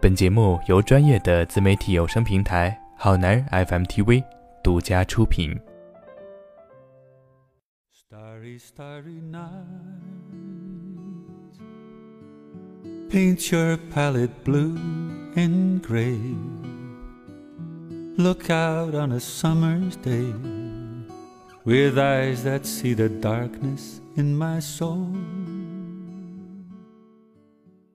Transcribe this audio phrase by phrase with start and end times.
[0.00, 4.22] 本节目由专业的自媒体有声平台好男人 FM TV
[4.62, 5.58] 独家出品。
[7.92, 9.50] Starry, starry night,
[13.10, 14.76] paint your palette blue
[15.34, 16.18] and gray.
[18.16, 20.32] Look out on a summer's day
[21.64, 25.08] with eyes that see the darkness in my soul.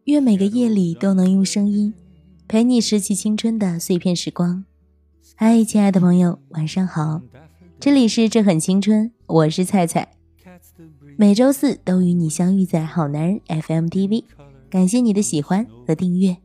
[0.06, 1.92] 愿每个夜里都能用声音
[2.46, 4.64] 陪你拾起青春的碎片时光。
[5.34, 7.22] 嗨，亲爱的朋友，晚上好！
[7.80, 10.12] 这里是这很青春，我是菜菜。
[11.16, 14.22] 每周四都与你相遇在好男人 FM TV，
[14.70, 16.36] 感谢你的喜欢和订阅。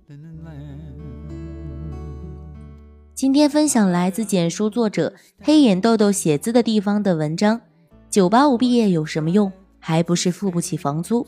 [3.13, 7.61] 今天分享来自简书作者黑眼豆豆写字的地方的文章：
[8.09, 9.51] 九八五毕业有什么用？
[9.77, 11.27] 还不是付不起房租。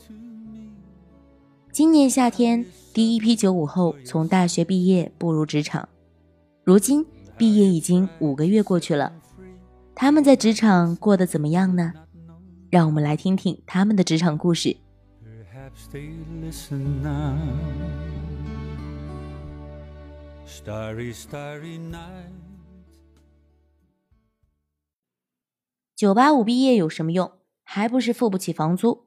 [1.74, 5.88] 今年夏天，第一批九五后从大学毕业步入职场。
[6.62, 7.04] 如今，
[7.36, 9.12] 毕业已经五个月过去了，
[9.92, 11.92] 他们在职场过得怎么样呢？
[12.70, 14.76] 让我们来听听他们的职场故事。
[25.96, 27.32] 九八五毕业有什么用？
[27.64, 29.03] 还不是付不起房租。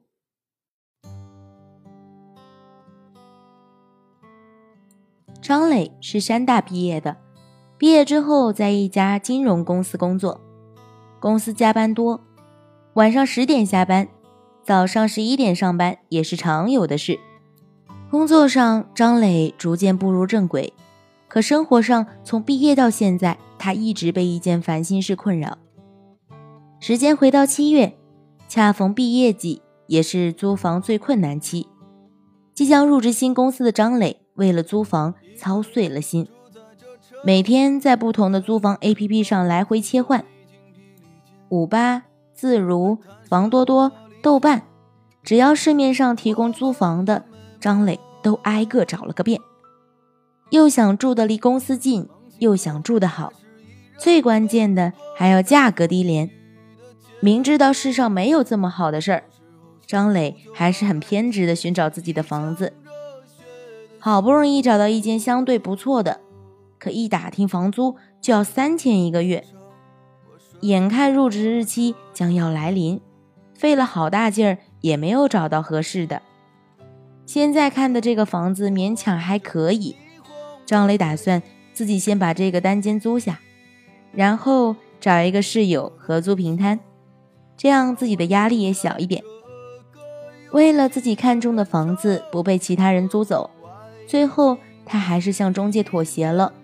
[5.48, 7.16] 张磊是山大毕业的，
[7.78, 10.38] 毕业之后在一家金融公司工作，
[11.18, 12.20] 公司加班多，
[12.92, 14.06] 晚上十点下班，
[14.62, 17.18] 早上十一点上班也是常有的事。
[18.10, 20.70] 工作上，张磊逐渐步入正轨，
[21.28, 25.56] 可生活上，从毕业到现在，他一直被一件烦心事困扰。
[26.78, 27.96] 时间回到七月，
[28.48, 31.66] 恰逢毕业季，也是租房最困难期，
[32.52, 34.20] 即将入职新公司的张磊。
[34.38, 36.28] 为了租房操碎了心，
[37.24, 40.24] 每天在不同的租房 APP 上来回切换，
[41.48, 42.98] 五八、自如、
[43.28, 43.90] 房多多、
[44.22, 44.62] 豆瓣，
[45.24, 47.24] 只要市面上提供租房的，
[47.60, 49.40] 张磊都挨个找了个遍。
[50.50, 53.32] 又想住的离公司近，又想住的好，
[53.98, 56.30] 最关键的还要价格低廉。
[57.20, 59.24] 明知道世上没有这么好的事儿，
[59.84, 62.72] 张磊还是很偏执的寻找自己的房子。
[64.08, 66.22] 好不容易找到一间相对不错的，
[66.78, 69.44] 可一打听房租就要三千一个月，
[70.62, 73.02] 眼看入职日期将要来临，
[73.52, 76.22] 费了好大劲儿也没有找到合适的。
[77.26, 79.94] 现在看的这个房子勉强还可以，
[80.64, 81.42] 张磊打算
[81.74, 83.38] 自己先把这个单间租下，
[84.12, 86.80] 然后找一个室友合租平摊，
[87.58, 89.22] 这样自己的压力也小一点。
[90.52, 93.50] 为了自己看中的房子不被其他人租走。
[94.08, 96.54] 最后，他还是向中介妥协了，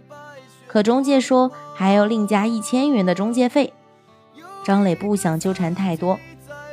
[0.66, 3.75] 可中介说还要另加一千元的中介费。
[4.65, 6.19] 张磊不想纠缠太多，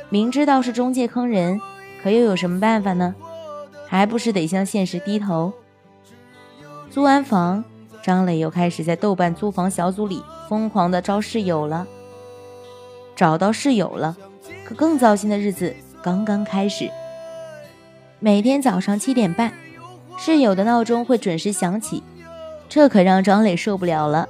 [0.08, 1.60] 明知道是中介坑人，
[2.02, 3.14] 可又有什么办法呢？
[3.86, 5.52] 还不是得向现实低头。
[6.90, 7.62] 租完房，
[8.02, 11.86] 张磊又开始在豆瓣租房小组里疯狂的招室友了。
[13.14, 14.16] 找到室友了，
[14.64, 16.90] 可更糟心的日子刚刚开始。
[18.20, 19.52] 每天早上七点半。
[20.18, 22.02] 室友的闹钟会准时响起，
[22.68, 24.28] 这可让张磊受不了了。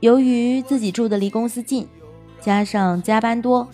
[0.00, 1.86] 由于自己住的离公司近，
[2.40, 3.68] 加上加班多，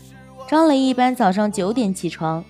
[0.49, 2.45] 张磊一般早上九点起床。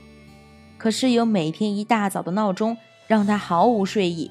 [0.78, 4.30] 可室友每天一大早的闹钟让他毫无睡意。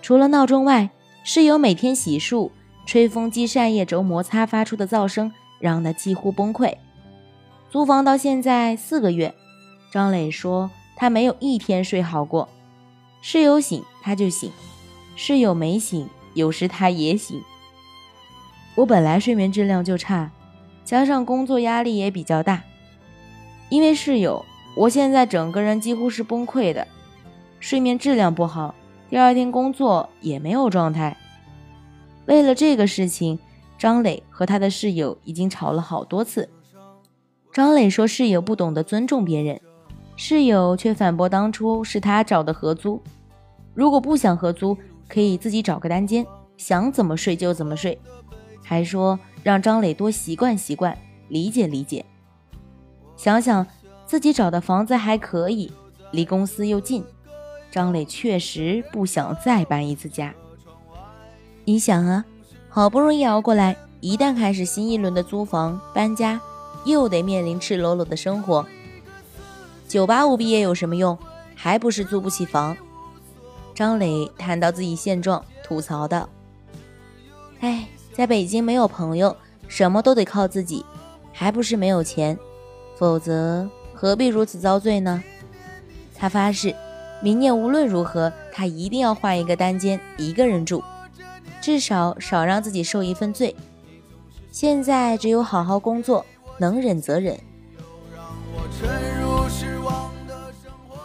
[0.00, 0.90] 除了闹钟外，
[1.24, 2.50] 室友每天洗漱、
[2.86, 6.74] 吹风机扇叶轴摩擦发出的噪声让他几乎崩溃。
[7.70, 9.34] 租房到现在四个月，
[9.92, 12.48] 张磊说他没有一天睡好过。
[13.22, 14.50] 室友醒他就醒，
[15.14, 17.42] 室友没醒，有时他也醒。
[18.76, 20.30] 我本来睡眠质量就差，
[20.84, 22.62] 加上工作压力也比较大，
[23.68, 24.44] 因为室友，
[24.74, 26.86] 我现在整个人几乎是崩溃的，
[27.58, 28.74] 睡眠质量不好，
[29.10, 31.16] 第二天工作也没有状态。
[32.26, 33.38] 为了这个事情，
[33.76, 36.48] 张磊和他的室友已经吵了好多次。
[37.52, 39.60] 张磊说室友不懂得尊重别人。
[40.22, 43.00] 室友却反驳：“当初是他找的合租，
[43.72, 44.76] 如果不想合租，
[45.08, 46.26] 可以自己找个单间，
[46.58, 47.98] 想怎么睡就怎么睡。”
[48.62, 50.94] 还说让张磊多习惯习惯，
[51.28, 52.04] 理解理解。
[53.16, 53.66] 想想
[54.04, 55.72] 自己找的房子还可以，
[56.10, 57.02] 离公司又近，
[57.70, 60.34] 张磊确实不想再搬一次家。
[61.64, 62.22] 你想啊，
[62.68, 66.38] 好不容易熬过来，一旦开始新一轮的租房搬家，
[66.84, 68.66] 又得面临赤裸裸的生活。
[69.90, 71.18] 九八五毕业有什么用？
[71.56, 72.76] 还不是租不起房。
[73.74, 76.28] 张磊谈到自己现状，吐槽道
[77.58, 80.86] ：“哎，在北京没有朋友，什么都得靠自己，
[81.32, 82.38] 还不是没有钱，
[82.94, 85.20] 否则何必如此遭罪呢？”
[86.14, 86.72] 他发誓，
[87.20, 90.84] 明年无论如何，他一定要换一个单间，一个人住，
[91.60, 93.56] 至少少让自己受一份罪。
[94.52, 96.24] 现在只有好好工作，
[96.58, 97.36] 能忍则忍。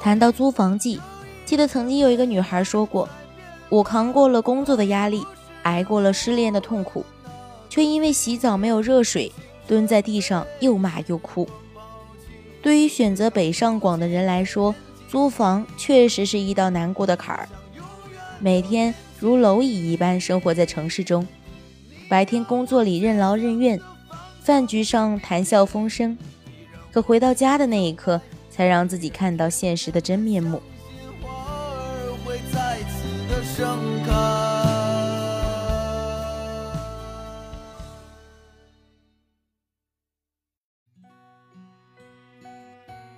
[0.05, 1.01] 谈到租房记，
[1.47, 3.09] 记得曾经有一个女孩说过
[3.69, 5.25] ：“我扛过了工作的压力，
[5.63, 7.03] 挨过了失恋的痛苦，
[7.69, 9.31] 却因为洗澡没有热水，
[9.65, 11.49] 蹲在地上又骂又哭。”
[12.61, 14.75] 对于选择北上广的人来说，
[15.09, 17.49] 租房确实是一道难过的坎儿。
[18.37, 21.27] 每天如蝼蚁一般生活在城市中，
[22.07, 23.81] 白天工作里任劳任怨，
[24.43, 26.15] 饭局上谈笑风生，
[26.91, 28.21] 可回到家的那一刻。
[28.55, 30.61] 才让自己看到现实的真面目。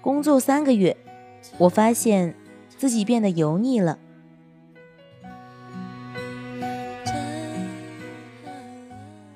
[0.01, 0.97] 工作三个月，
[1.59, 2.33] 我发现
[2.75, 3.99] 自己变得油腻了。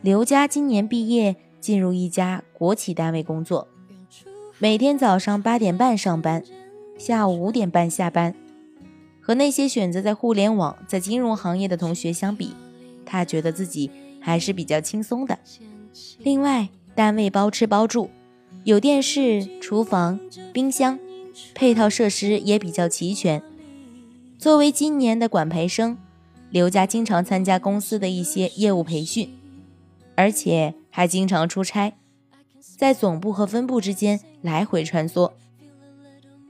[0.02, 3.68] 刘佳今年毕业，进入一家国企单位工作。
[4.62, 6.44] 每天早上八点半上班，
[6.96, 8.36] 下午五点半下班。
[9.20, 12.54] 和那些选择在互联网、在金融行业的同学相比，
[13.04, 15.40] 他觉得自己还是比较轻松的。
[16.20, 18.12] 另外，单位包吃包住，
[18.64, 20.20] 有电视、厨房、
[20.54, 21.00] 冰箱，
[21.56, 23.42] 配套设施也比较齐全。
[24.38, 25.98] 作为今年的管培生，
[26.52, 29.28] 刘佳经常参加公司的一些业务培训，
[30.14, 31.94] 而且还经常出差。
[32.82, 35.34] 在总部和分部之间来回穿梭。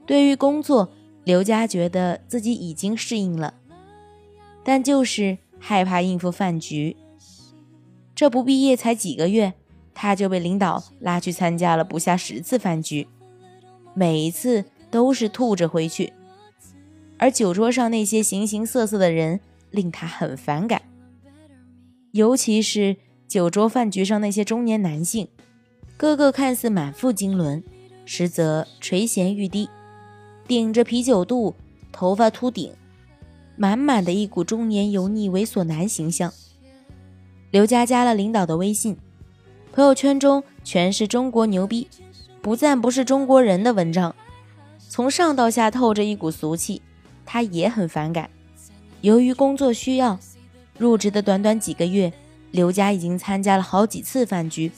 [0.06, 0.90] 对于工作，
[1.24, 3.52] 刘佳觉得自己已经适应了，
[4.64, 6.96] 但就是害怕应付饭局。
[8.14, 9.52] 这不毕业才几个月，
[9.92, 13.06] 他就被领导拉去参加了不下十次饭局，
[13.92, 16.14] 每一次都是吐着回去。
[17.18, 19.38] 而酒桌上那些形形色色的人
[19.70, 20.80] 令他很反感，
[22.12, 22.96] 尤其是
[23.28, 25.28] 酒桌饭局上那些中年男性。
[25.96, 27.62] 个个看似满腹经纶，
[28.04, 29.68] 实则垂涎欲滴，
[30.48, 31.54] 顶着啤酒肚，
[31.92, 32.72] 头发秃顶，
[33.56, 36.32] 满满的一股中年油腻猥琐男形象。
[37.50, 38.96] 刘佳加了领导的微信，
[39.72, 41.86] 朋友圈中全是中国牛逼，
[42.40, 44.14] 不赞不是中国人的文章，
[44.88, 46.82] 从上到下透着一股俗气，
[47.24, 48.28] 他也很反感。
[49.02, 50.18] 由于工作需要，
[50.78, 52.12] 入职的短短几个月，
[52.50, 54.72] 刘佳已经参加了好几次饭局。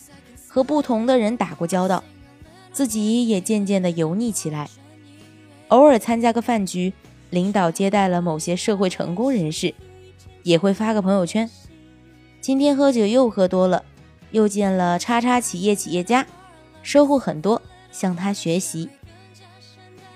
[0.55, 2.05] 和不同的人打过交道，
[2.73, 4.71] 自己也渐渐的油腻起来。
[5.67, 6.93] 偶尔参加个饭局，
[7.31, 9.75] 领导接待了某些社会成功人士，
[10.45, 11.51] 也会发个朋友圈。
[12.41, 13.83] 今天喝酒又喝多了，
[14.31, 16.25] 又见了叉叉企业企业家，
[16.85, 17.61] 收获很多，
[17.91, 18.89] 向他学习。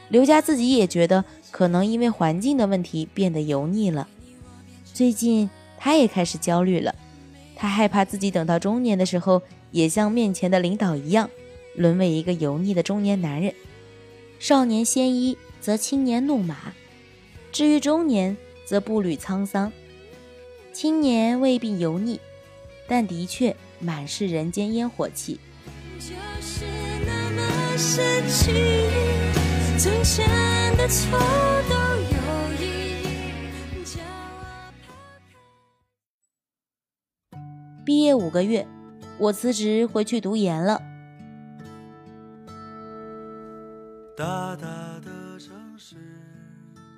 [0.09, 4.07] 刘佳自己也觉得，可能因为环境的问题变得油腻了。
[4.85, 6.95] 最近他也开始焦虑了，
[7.57, 9.43] 他害怕自己等到中年的时候。
[9.71, 11.31] 也像面前的领导一样，
[11.75, 13.55] 沦为一个油腻的中年男人。
[14.39, 16.55] 少年鲜衣，则青年怒马；
[17.53, 19.73] 至于中年，则步履沧桑。
[20.73, 22.21] 青年未必油腻，
[22.87, 25.41] 但的确满是人间烟火气。
[37.85, 38.67] 毕业五个月。
[39.19, 40.81] 我辞职回去读研了。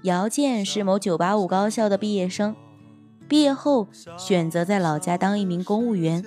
[0.02, 2.56] 姚健是某985高校的毕业生，
[3.28, 6.24] 毕业后选择在老家当一名公务员。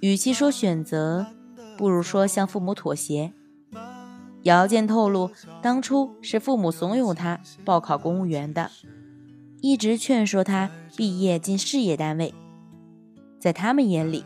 [0.00, 1.26] 与其说选择，
[1.76, 3.32] 不如说向父母妥协。
[4.44, 5.30] 姚健透露，
[5.60, 8.70] 当初是父母怂恿他报考公务员的，
[9.60, 12.34] 一直劝说他毕业进事业单位。
[13.38, 14.24] 在他们眼里，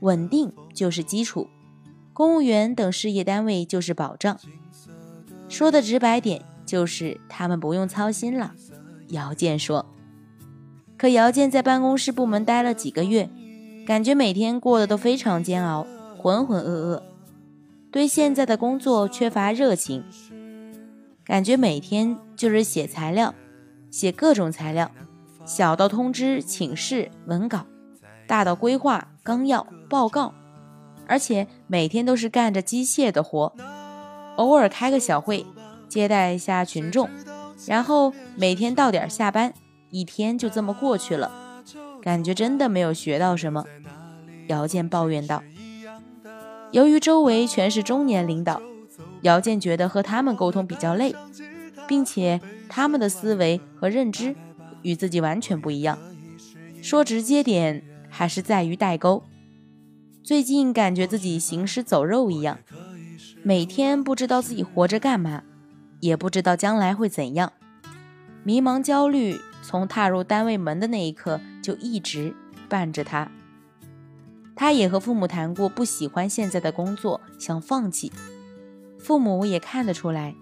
[0.00, 1.48] 稳定就是基础，
[2.12, 4.38] 公务员等事业单位就是保障。
[5.48, 8.52] 说的直白点，就是他们不用操心了。
[9.08, 9.86] 姚健说。
[10.98, 13.28] 可姚健在办公室部门待了几个月，
[13.86, 15.86] 感觉每天过得都非常煎熬，
[16.16, 17.02] 浑浑噩噩，
[17.90, 20.02] 对现在的工作缺乏热情，
[21.22, 23.34] 感觉每天就是写材料，
[23.90, 24.90] 写各种材料，
[25.44, 27.66] 小到通知请示文稿，
[28.26, 29.06] 大到规划。
[29.26, 30.32] 纲要报告，
[31.08, 33.52] 而且每天都是干着机械的活，
[34.36, 35.44] 偶尔开个小会，
[35.88, 37.10] 接待一下群众，
[37.66, 39.52] 然后每天到点下班，
[39.90, 41.32] 一天就这么过去了，
[42.00, 43.64] 感觉真的没有学到什么。
[44.46, 45.42] 姚健抱怨道。
[46.70, 48.62] 由于周围全是中年领导，
[49.22, 51.12] 姚健觉得和他们沟通比较累，
[51.88, 54.36] 并且他们的思维和认知
[54.82, 55.98] 与自己完全不一样。
[56.80, 57.82] 说直接点，
[58.16, 59.22] 还是在于代沟。
[60.22, 62.58] 最近感觉自己行尸走肉一样，
[63.42, 65.42] 每天不知道自己活着干嘛，
[66.00, 67.52] 也不知道将来会怎样，
[68.42, 72.34] 迷茫焦虑从踏入单位门的那一刻就一直
[72.70, 73.30] 伴着他。
[74.56, 78.10] 他也和父母谈过不喜欢现在的工作，想放弃，
[78.98, 80.34] 父母也看得出来，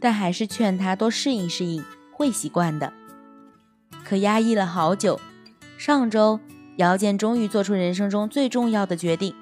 [0.00, 2.92] 但还是劝他多适应适应，会习惯的。
[4.04, 5.18] 可压抑了好久，
[5.76, 6.38] 上周。
[6.80, 9.34] 姚健终于做出人生中最重要的决定，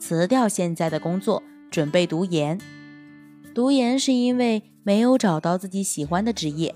[0.00, 2.60] 辞掉现在的工作，准备读研。
[3.54, 6.74] 读研是因为没有找到自己喜欢的职业，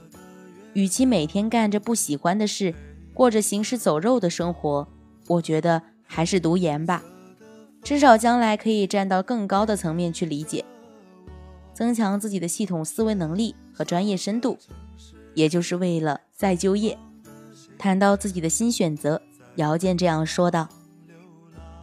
[0.75, 2.73] 与其每天干着不喜欢的事，
[3.12, 4.87] 过着行尸走肉的生活，
[5.26, 7.02] 我觉得还是读研吧，
[7.83, 10.64] 至少将来可以站到更高的层面去理解，
[11.73, 14.56] 增强自己的系统思维能力和专业深度，
[15.35, 16.97] 也就是为了再就业。
[17.76, 19.21] 谈到自己的新选择。
[19.56, 20.68] 姚健这样说道：“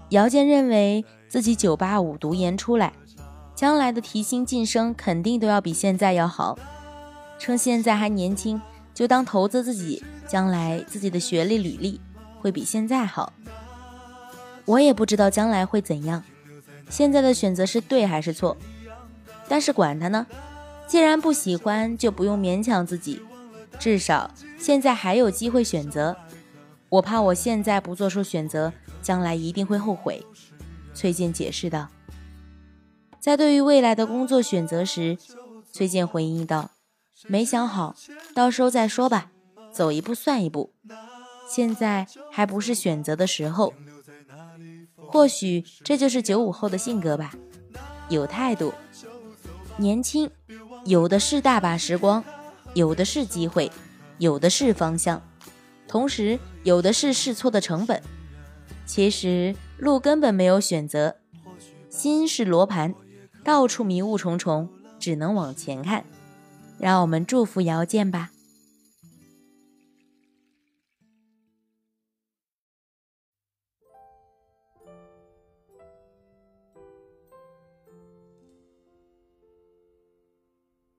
[0.09, 2.91] 姚健认为自己九八五读研出来，
[3.55, 6.59] 将来的提薪晋升肯定都要比现在要好。
[7.39, 8.61] 趁现在还年轻，
[8.93, 12.01] 就当投资自己，将来自己的学历履历
[12.39, 13.31] 会比现在好。
[14.65, 16.23] 我也不知道将来会怎样，
[16.89, 18.57] 现在的选择是对还是错，
[19.47, 20.27] 但是管他呢，
[20.87, 23.21] 既然不喜欢，就不用勉强自己，
[23.79, 26.17] 至少现在还有机会选择。”
[26.91, 30.21] 我怕我现在不做出选择，将来一定会后悔。”
[30.93, 31.87] 崔健解释道。
[33.17, 35.17] 在对于未来的工作选择时，
[35.71, 36.71] 崔健回应道
[37.27, 37.95] ：“没想好，
[38.35, 39.31] 到时候再说吧，
[39.71, 40.73] 走一步算一步。
[41.49, 43.73] 现在还不是选择的时候。
[44.97, 47.33] 或许这就是九五后的性格吧，
[48.09, 48.73] 有态度，
[49.77, 50.29] 年轻，
[50.83, 52.21] 有的是大把时光，
[52.73, 53.71] 有的是机会，
[54.17, 55.21] 有的是方向。”
[55.87, 58.01] 同时，有的是试错的成本。
[58.85, 61.15] 其实路根本没有选择，
[61.89, 62.93] 心是罗盘，
[63.43, 66.05] 到处迷雾重重，只能往前看。
[66.77, 68.31] 让我们祝福姚健吧。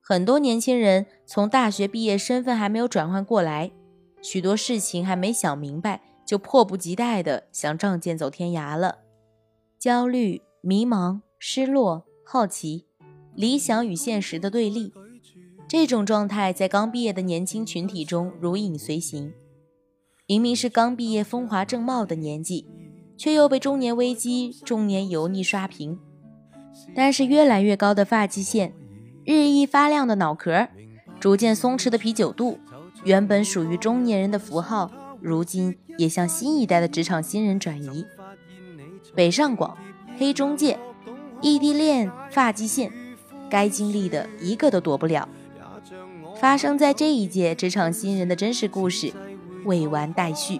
[0.05, 3.71] 很多年轻人从大学毕业，身份还没有转换过来。
[4.23, 8.99] 许多事情还没想明白，就迫不及待地想仗剑走天涯了。
[9.77, 12.85] 焦虑、迷茫、失落、好奇，
[13.35, 14.93] 理想与现实的对立，
[15.67, 19.33] 这种状态在刚毕业的年轻群体中如影随形。
[20.25, 22.65] 明明是刚毕业风华正茂的年纪，
[23.17, 25.99] 却又被中年危机、中年油腻刷屏。
[26.95, 28.73] 但是越来越高的发际线，
[29.25, 30.69] 日益发亮的脑壳，
[31.19, 32.57] 逐渐松弛的啤酒肚。
[33.03, 34.91] 原本属于中年人的符号，
[35.21, 38.05] 如今也向新一代的职场新人转移。
[39.13, 39.77] 北上广、
[40.17, 40.79] 黑中介、
[41.41, 42.91] 异地恋、发际线，
[43.49, 45.27] 该经历的一个都躲不了。
[46.39, 49.11] 发生在这一届职场新人的真实故事，
[49.65, 50.59] 未完待续。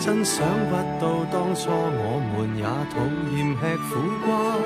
[0.00, 3.04] 真想不到当初我们也讨
[3.36, 4.56] 厌吃苦瓜，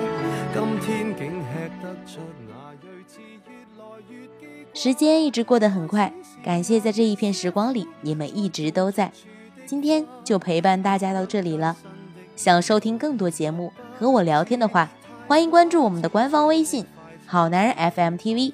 [0.55, 4.15] 今天竟吃得出那睿智越来越
[4.73, 9.11] 时间一直过得很快，感谢在这一片时光里你们一直都在。
[9.67, 11.77] 今天就陪伴大家到这里了。
[12.37, 14.89] 想收听更多节目和我聊天的话，
[15.27, 16.87] 欢迎关注我们的官方微信
[17.27, 18.53] “好男人 FM TV”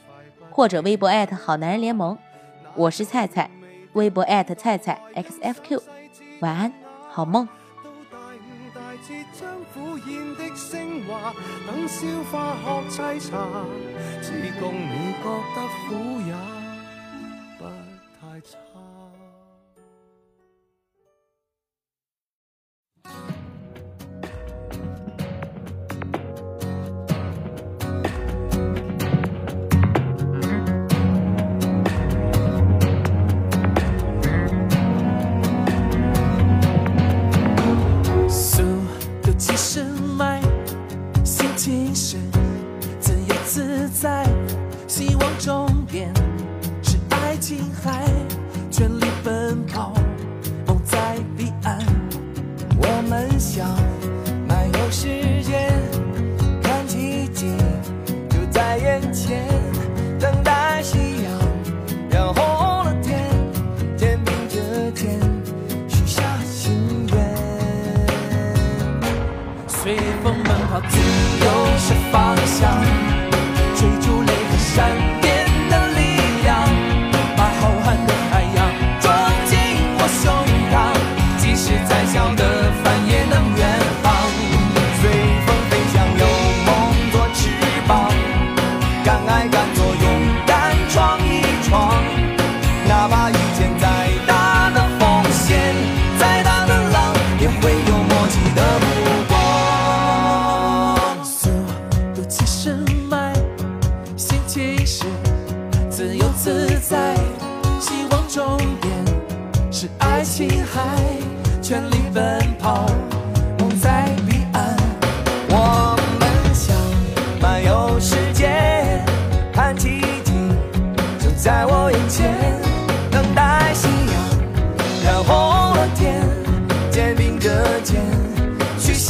[0.51, 1.11] 或者微博
[1.45, 2.17] 好男人联盟。
[2.75, 3.51] 我是菜菜，
[3.93, 5.81] 微博艾特菜菜 xfq。
[6.41, 6.73] 晚安，
[7.09, 7.49] 好梦。
[9.39, 9.49] 将
[10.37, 11.33] 的升华
[11.67, 12.55] 等消化
[12.91, 13.37] 学沏茶，
[14.61, 15.59] 共你觉得
[15.89, 15.91] 苦
[16.27, 16.62] 也。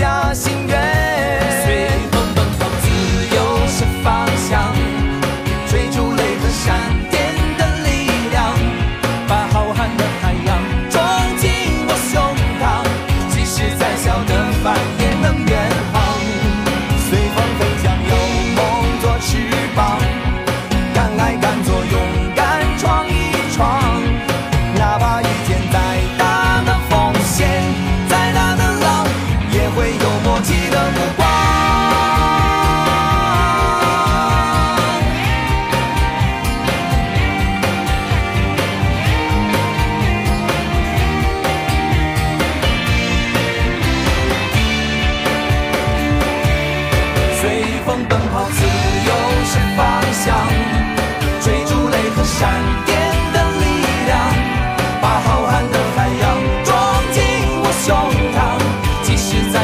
[0.03, 0.92] 下心愿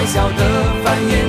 [0.09, 1.28] 小的繁衍。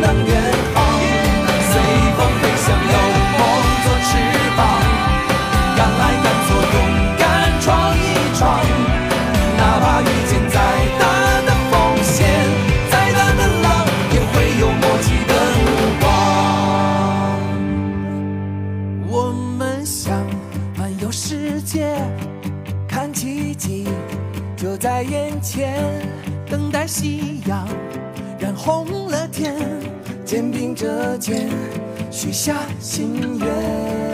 [32.12, 34.09] 许下心愿。